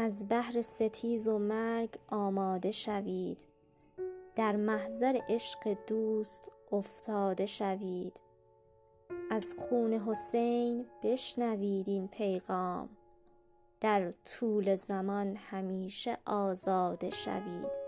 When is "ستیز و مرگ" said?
0.62-1.88